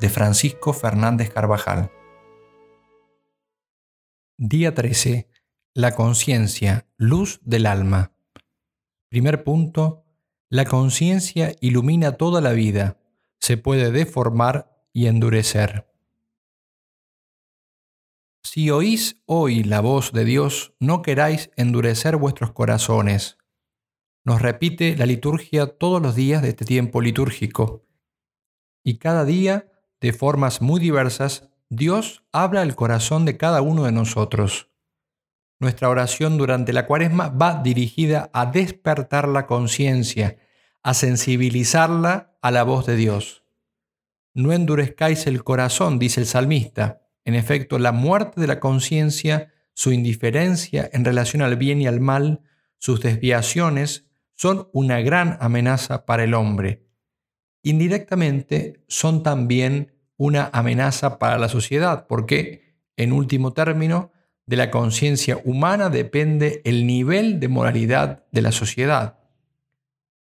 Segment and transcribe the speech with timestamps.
[0.00, 1.90] de Francisco Fernández Carvajal.
[4.36, 5.28] Día 13.
[5.74, 8.12] La conciencia, luz del alma.
[9.08, 10.04] Primer punto.
[10.50, 12.98] La conciencia ilumina toda la vida.
[13.40, 15.90] Se puede deformar y endurecer.
[18.42, 23.38] Si oís hoy la voz de Dios, no queráis endurecer vuestros corazones.
[24.24, 27.86] Nos repite la liturgia todos los días de este tiempo litúrgico.
[28.84, 29.70] Y cada día
[30.04, 34.68] de formas muy diversas, Dios habla al corazón de cada uno de nosotros.
[35.58, 40.36] Nuestra oración durante la cuaresma va dirigida a despertar la conciencia,
[40.82, 43.44] a sensibilizarla a la voz de Dios.
[44.34, 47.08] No endurezcáis el corazón, dice el salmista.
[47.24, 52.00] En efecto, la muerte de la conciencia, su indiferencia en relación al bien y al
[52.00, 52.42] mal,
[52.76, 56.84] sus desviaciones, son una gran amenaza para el hombre.
[57.62, 64.12] Indirectamente son también una amenaza para la sociedad, porque, en último término,
[64.46, 69.18] de la conciencia humana depende el nivel de moralidad de la sociedad.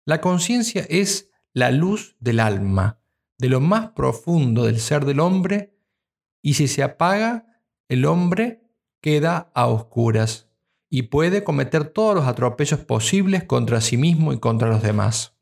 [0.05, 2.99] La conciencia es la luz del alma,
[3.37, 5.77] de lo más profundo del ser del hombre,
[6.41, 7.45] y si se apaga,
[7.87, 8.63] el hombre
[9.01, 10.49] queda a oscuras
[10.89, 15.32] y puede cometer todos los atropellos posibles contra sí mismo y contra los demás.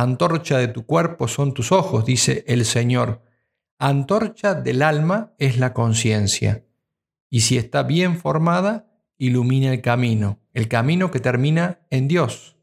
[0.00, 3.20] Antorcha de tu cuerpo son tus ojos, dice el Señor.
[3.78, 6.64] Antorcha del alma es la conciencia.
[7.28, 12.56] Y si está bien formada, ilumina el camino, el camino que termina en Dios.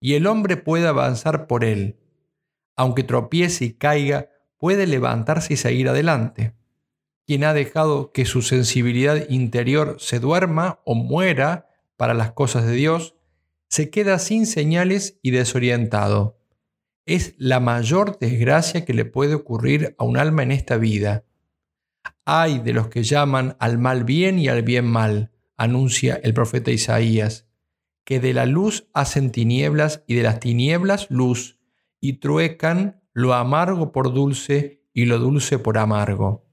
[0.00, 1.96] Y el hombre puede avanzar por él.
[2.76, 6.52] Aunque tropiece y caiga, puede levantarse y seguir adelante.
[7.26, 12.72] Quien ha dejado que su sensibilidad interior se duerma o muera para las cosas de
[12.72, 13.14] Dios,
[13.70, 16.41] se queda sin señales y desorientado
[17.06, 21.24] es la mayor desgracia que le puede ocurrir a un alma en esta vida.
[22.24, 26.70] Hay de los que llaman al mal bien y al bien mal, anuncia el profeta
[26.70, 27.48] Isaías,
[28.04, 31.58] que de la luz hacen tinieblas y de las tinieblas luz,
[32.00, 36.46] y truecan lo amargo por dulce y lo dulce por amargo.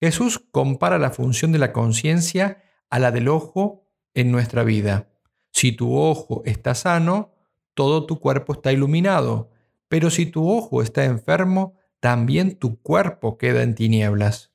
[0.00, 5.10] Jesús compara la función de la conciencia a la del ojo en nuestra vida.
[5.52, 7.31] Si tu ojo está sano,
[7.74, 9.50] todo tu cuerpo está iluminado,
[9.88, 14.52] pero si tu ojo está enfermo, también tu cuerpo queda en tinieblas.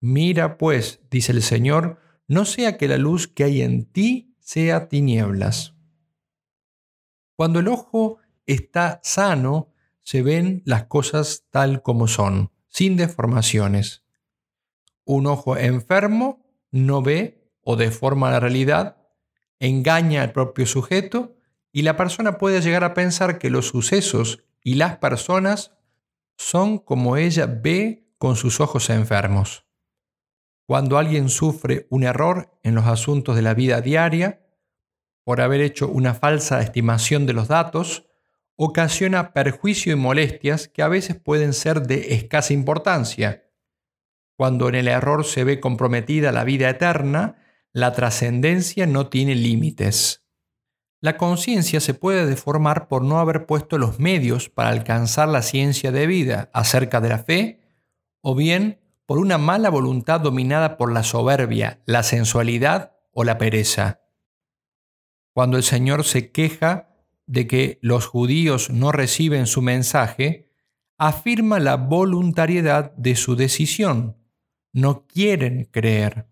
[0.00, 4.88] Mira pues, dice el Señor, no sea que la luz que hay en ti sea
[4.88, 5.74] tinieblas.
[7.36, 9.72] Cuando el ojo está sano,
[10.02, 14.04] se ven las cosas tal como son, sin deformaciones.
[15.04, 18.96] Un ojo enfermo no ve o deforma la realidad,
[19.60, 21.36] engaña al propio sujeto
[21.72, 25.72] y la persona puede llegar a pensar que los sucesos y las personas
[26.36, 29.66] son como ella ve con sus ojos enfermos.
[30.66, 34.46] Cuando alguien sufre un error en los asuntos de la vida diaria,
[35.24, 38.06] por haber hecho una falsa estimación de los datos,
[38.56, 43.48] ocasiona perjuicio y molestias que a veces pueden ser de escasa importancia.
[44.36, 47.36] Cuando en el error se ve comprometida la vida eterna,
[47.72, 50.21] la trascendencia no tiene límites.
[51.02, 55.90] La conciencia se puede deformar por no haber puesto los medios para alcanzar la ciencia
[55.90, 57.60] de vida acerca de la fe,
[58.20, 64.00] o bien por una mala voluntad dominada por la soberbia, la sensualidad o la pereza.
[65.34, 66.94] Cuando el Señor se queja
[67.26, 70.52] de que los judíos no reciben su mensaje,
[70.98, 74.18] afirma la voluntariedad de su decisión.
[74.72, 76.28] No quieren creer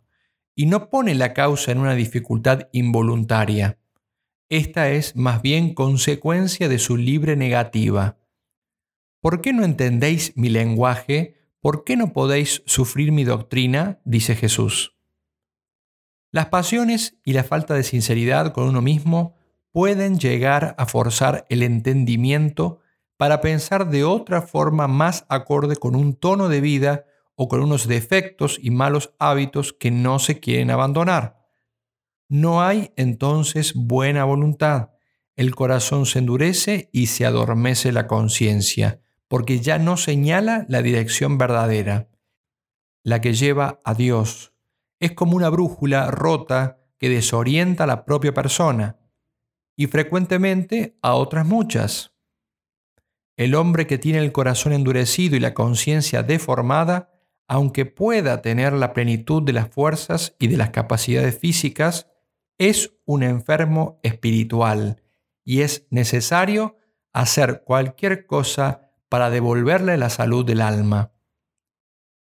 [0.55, 3.80] y no pone la causa en una dificultad involuntaria.
[4.51, 8.19] Esta es más bien consecuencia de su libre negativa.
[9.21, 11.37] ¿Por qué no entendéis mi lenguaje?
[11.61, 14.01] ¿Por qué no podéis sufrir mi doctrina?
[14.05, 14.97] dice Jesús.
[16.33, 19.37] Las pasiones y la falta de sinceridad con uno mismo
[19.71, 22.81] pueden llegar a forzar el entendimiento
[23.17, 27.05] para pensar de otra forma más acorde con un tono de vida
[27.37, 31.40] o con unos defectos y malos hábitos que no se quieren abandonar.
[32.31, 34.91] No hay entonces buena voluntad.
[35.35, 41.39] El corazón se endurece y se adormece la conciencia, porque ya no señala la dirección
[41.39, 42.09] verdadera,
[43.03, 44.55] la que lleva a Dios.
[45.01, 49.01] Es como una brújula rota que desorienta a la propia persona
[49.75, 52.15] y frecuentemente a otras muchas.
[53.37, 57.11] El hombre que tiene el corazón endurecido y la conciencia deformada,
[57.49, 62.07] aunque pueda tener la plenitud de las fuerzas y de las capacidades físicas,
[62.61, 65.03] es un enfermo espiritual
[65.47, 66.77] y es necesario
[67.11, 71.15] hacer cualquier cosa para devolverle la salud del alma.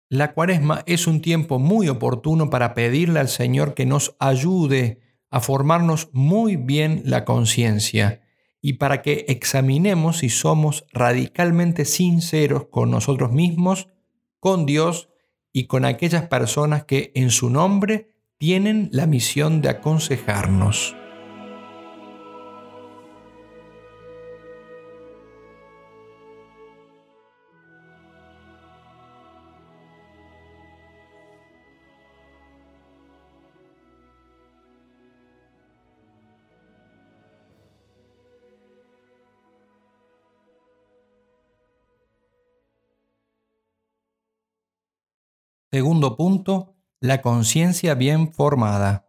[0.07, 5.41] La cuaresma es un tiempo muy oportuno para pedirle al Señor que nos ayude a
[5.41, 8.21] formarnos muy bien la conciencia
[8.61, 13.89] y para que examinemos si somos radicalmente sinceros con nosotros mismos,
[14.39, 15.09] con Dios
[15.51, 20.95] y con aquellas personas que en su nombre tienen la misión de aconsejarnos.
[45.71, 49.07] Segundo punto, la conciencia bien formada.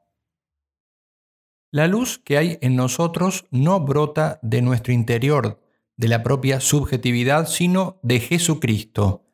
[1.73, 5.61] La luz que hay en nosotros no brota de nuestro interior,
[5.97, 9.27] de la propia subjetividad, sino de Jesucristo.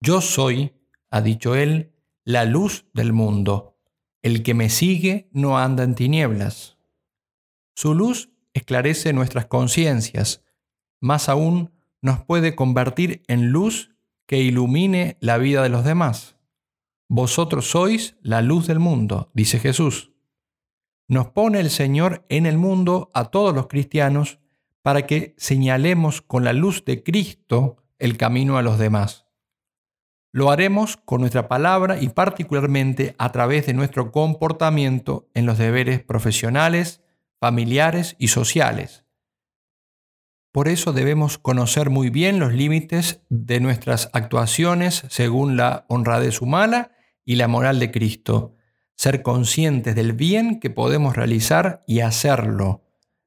[0.00, 0.74] Yo soy,
[1.10, 1.92] ha dicho él,
[2.24, 3.78] la luz del mundo.
[4.22, 6.76] El que me sigue no anda en tinieblas.
[7.74, 10.44] Su luz esclarece nuestras conciencias,
[11.00, 11.72] más aún
[12.02, 13.90] nos puede convertir en luz
[14.26, 16.36] que ilumine la vida de los demás.
[17.12, 20.12] Vosotros sois la luz del mundo, dice Jesús.
[21.08, 24.38] Nos pone el Señor en el mundo a todos los cristianos
[24.80, 29.26] para que señalemos con la luz de Cristo el camino a los demás.
[30.30, 36.04] Lo haremos con nuestra palabra y particularmente a través de nuestro comportamiento en los deberes
[36.04, 37.02] profesionales,
[37.40, 39.04] familiares y sociales.
[40.52, 46.92] Por eso debemos conocer muy bien los límites de nuestras actuaciones según la honradez humana
[47.24, 48.56] y la moral de Cristo,
[48.96, 52.84] ser conscientes del bien que podemos realizar y hacerlo,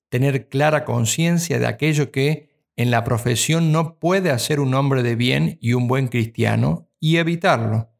[0.09, 5.15] tener clara conciencia de aquello que en la profesión no puede hacer un hombre de
[5.15, 7.91] bien y un buen cristiano y evitarlo.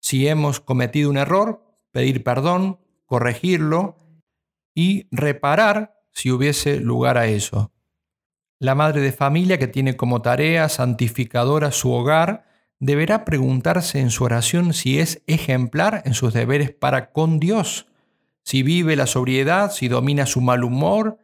[0.00, 3.96] Si hemos cometido un error, pedir perdón, corregirlo
[4.74, 7.72] y reparar si hubiese lugar a eso.
[8.58, 12.46] La madre de familia que tiene como tarea santificadora su hogar
[12.84, 17.86] deberá preguntarse en su oración si es ejemplar en sus deberes para con Dios,
[18.42, 21.18] si vive la sobriedad, si domina su mal humor,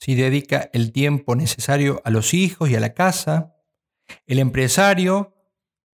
[0.00, 3.54] si dedica el tiempo necesario a los hijos y a la casa.
[4.26, 5.32] El empresario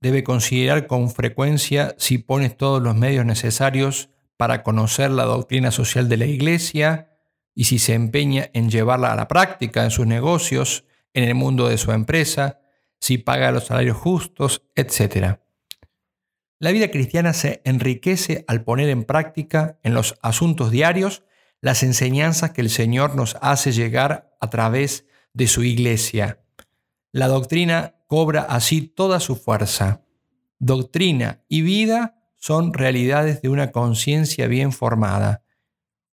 [0.00, 6.08] debe considerar con frecuencia si pone todos los medios necesarios para conocer la doctrina social
[6.08, 7.18] de la Iglesia
[7.54, 11.68] y si se empeña en llevarla a la práctica en sus negocios, en el mundo
[11.68, 12.61] de su empresa,
[13.02, 15.38] si paga los salarios justos, etc.
[16.60, 21.24] La vida cristiana se enriquece al poner en práctica en los asuntos diarios
[21.60, 26.44] las enseñanzas que el Señor nos hace llegar a través de su iglesia.
[27.10, 30.04] La doctrina cobra así toda su fuerza.
[30.60, 35.42] Doctrina y vida son realidades de una conciencia bien formada.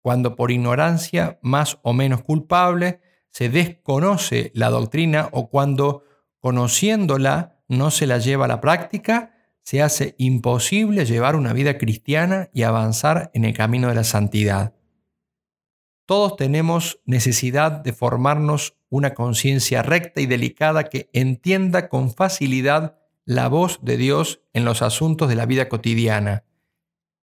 [0.01, 2.99] Cuando por ignorancia más o menos culpable
[3.29, 6.03] se desconoce la doctrina o cuando
[6.43, 12.49] conociéndola no se la lleva a la práctica, se hace imposible llevar una vida cristiana
[12.53, 14.75] y avanzar en el camino de la santidad.
[16.05, 23.47] Todos tenemos necesidad de formarnos una conciencia recta y delicada que entienda con facilidad la
[23.47, 26.43] voz de Dios en los asuntos de la vida cotidiana.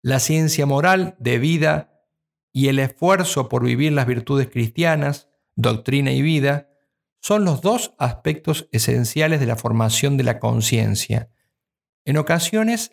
[0.01, 2.01] La ciencia moral de vida
[2.51, 6.72] y el esfuerzo por vivir las virtudes cristianas, doctrina y vida,
[7.23, 11.29] son los dos aspectos esenciales de la formación de la conciencia.
[12.03, 12.91] En ocasiones,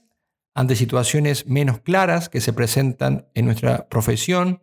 [0.54, 4.62] ante situaciones menos claras que se presentan en nuestra profesión,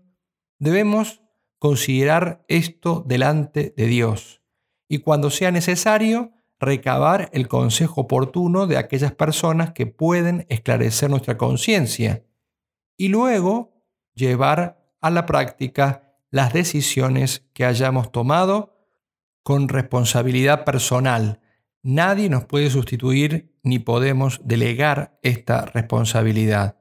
[0.58, 1.22] debemos
[1.60, 4.42] considerar esto delante de Dios
[4.88, 11.38] y cuando sea necesario, recabar el consejo oportuno de aquellas personas que pueden esclarecer nuestra
[11.38, 12.24] conciencia
[12.96, 13.74] y luego
[14.16, 18.77] llevar a la práctica las decisiones que hayamos tomado
[19.48, 21.40] con responsabilidad personal.
[21.82, 26.76] Nadie nos puede sustituir ni podemos delegar esta responsabilidad.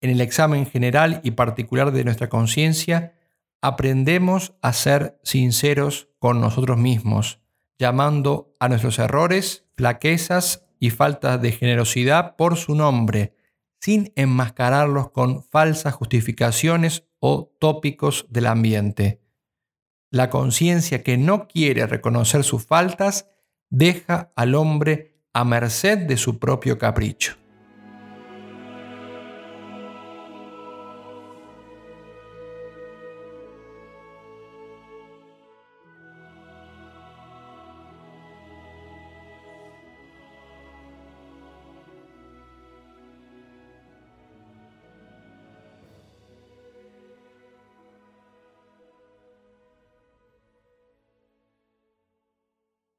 [0.00, 3.12] En el examen general y particular de nuestra conciencia,
[3.60, 7.42] aprendemos a ser sinceros con nosotros mismos,
[7.78, 13.36] llamando a nuestros errores, flaquezas y faltas de generosidad por su nombre,
[13.78, 19.23] sin enmascararlos con falsas justificaciones o tópicos del ambiente.
[20.14, 23.26] La conciencia que no quiere reconocer sus faltas
[23.68, 27.34] deja al hombre a merced de su propio capricho.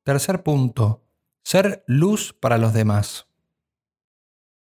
[0.06, 1.04] Tercer punto,
[1.44, 3.26] ser luz para los demás.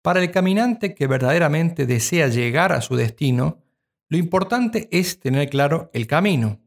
[0.00, 3.62] Para el caminante que verdaderamente desea llegar a su destino,
[4.08, 6.62] lo importante es tener claro el camino.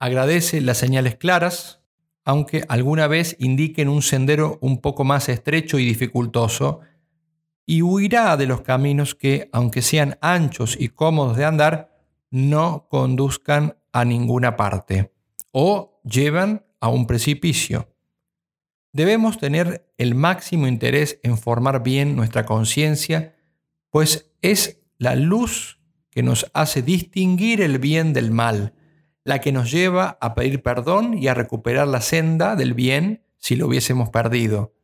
[0.00, 1.80] Agradece las señales claras,
[2.24, 6.80] aunque alguna vez indiquen un sendero un poco más estrecho y dificultoso,
[7.66, 11.96] y huirá de los caminos que, aunque sean anchos y cómodos de andar,
[12.32, 15.12] no conduzcan a ninguna parte
[15.52, 17.94] o llevan a un precipicio.
[18.92, 23.36] Debemos tener el máximo interés en formar bien nuestra conciencia,
[23.90, 25.78] pues es la luz
[26.10, 28.74] que nos hace distinguir el bien del mal,
[29.24, 33.56] la que nos lleva a pedir perdón y a recuperar la senda del bien si
[33.56, 34.74] lo hubiésemos perdido.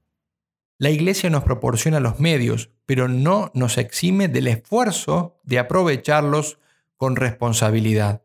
[0.76, 6.58] La Iglesia nos proporciona los medios, pero no nos exime del esfuerzo de aprovecharlos
[6.96, 8.22] con responsabilidad.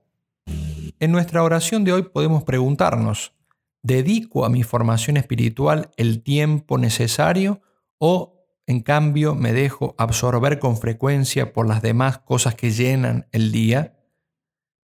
[1.00, 3.33] En nuestra oración de hoy podemos preguntarnos,
[3.81, 7.62] ¿Dedico a mi formación espiritual el tiempo necesario
[7.98, 13.51] o en cambio me dejo absorber con frecuencia por las demás cosas que llenan el
[13.51, 13.98] día?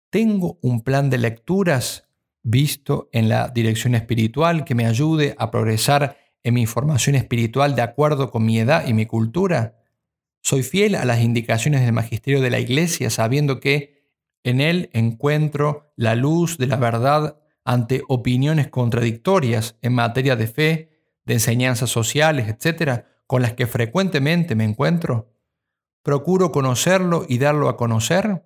[0.10, 2.10] ¿Tengo un plan de lecturas
[2.44, 7.84] visto en la dirección espiritual que me ayude a progresar en mi formación espiritual de
[7.84, 9.78] acuerdo con mi edad y mi cultura?
[10.42, 14.02] ¿Soy fiel a las indicaciones del magisterio de la Iglesia sabiendo que
[14.44, 20.90] en él encuentro la luz de la verdad ante opiniones contradictorias en materia de fe,
[21.26, 25.34] de enseñanzas sociales, etcétera, con las que frecuentemente me encuentro?
[26.04, 28.44] ¿Procuro conocerlo y darlo a conocer?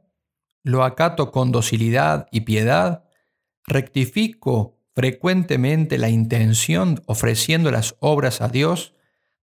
[0.64, 3.06] ¿Lo acato con docilidad y piedad?
[3.66, 8.94] ¿Rectifico frecuentemente la intención ofreciendo las obras a Dios,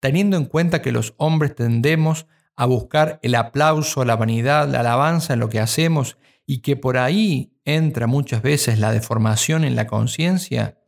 [0.00, 5.34] teniendo en cuenta que los hombres tendemos a buscar el aplauso, la vanidad, la alabanza
[5.34, 9.86] en lo que hacemos y que por ahí entra muchas veces la deformación en la
[9.86, 10.78] conciencia,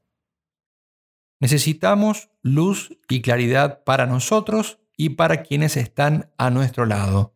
[1.40, 7.34] necesitamos luz y claridad para nosotros y para quienes están a nuestro lado.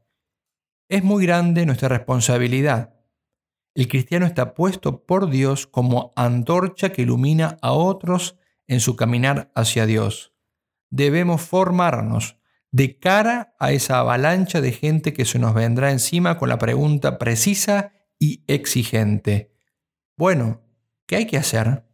[0.88, 2.94] Es muy grande nuestra responsabilidad.
[3.74, 9.50] El cristiano está puesto por Dios como antorcha que ilumina a otros en su caminar
[9.54, 10.32] hacia Dios.
[10.90, 12.36] Debemos formarnos
[12.70, 17.18] de cara a esa avalancha de gente que se nos vendrá encima con la pregunta
[17.18, 19.52] precisa y exigente.
[20.16, 20.62] Bueno,
[21.06, 21.84] ¿qué hay que hacer?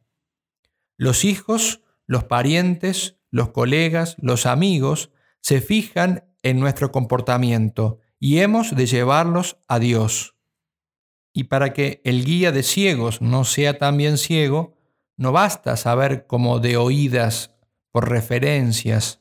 [0.97, 5.11] Los hijos, los parientes, los colegas, los amigos
[5.41, 10.37] se fijan en nuestro comportamiento y hemos de llevarlos a Dios.
[11.33, 14.77] Y para que el guía de ciegos no sea también ciego,
[15.17, 17.55] no basta saber como de oídas
[17.91, 19.21] por referencias.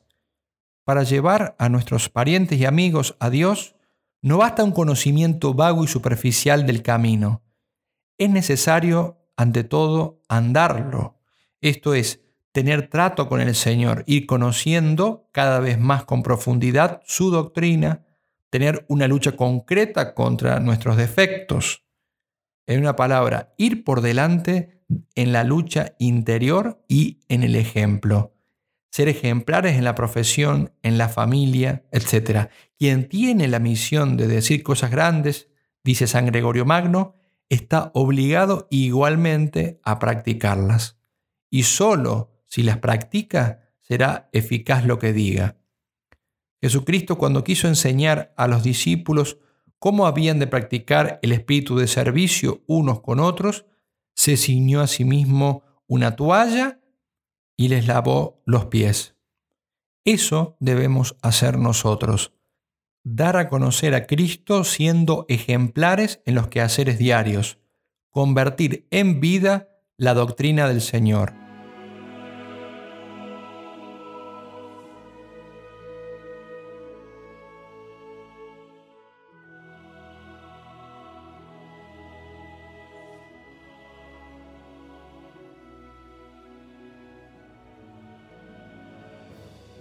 [0.84, 3.76] Para llevar a nuestros parientes y amigos a Dios,
[4.22, 7.42] no basta un conocimiento vago y superficial del camino.
[8.18, 11.18] Es necesario, ante todo, andarlo.
[11.60, 12.20] Esto es,
[12.52, 18.04] tener trato con el Señor, ir conociendo cada vez más con profundidad su doctrina,
[18.50, 21.84] tener una lucha concreta contra nuestros defectos.
[22.66, 24.82] En una palabra, ir por delante
[25.14, 28.34] en la lucha interior y en el ejemplo.
[28.90, 32.48] Ser ejemplares en la profesión, en la familia, etc.
[32.78, 35.48] Quien tiene la misión de decir cosas grandes,
[35.84, 37.14] dice San Gregorio Magno,
[37.48, 40.98] está obligado igualmente a practicarlas.
[41.50, 45.56] Y solo si las practica será eficaz lo que diga.
[46.60, 49.38] Jesucristo cuando quiso enseñar a los discípulos
[49.78, 53.66] cómo habían de practicar el espíritu de servicio unos con otros,
[54.14, 56.79] se ciñó a sí mismo una toalla
[57.60, 59.16] y les lavó los pies.
[60.06, 62.32] Eso debemos hacer nosotros,
[63.04, 67.58] dar a conocer a Cristo siendo ejemplares en los quehaceres diarios,
[68.08, 71.39] convertir en vida la doctrina del Señor.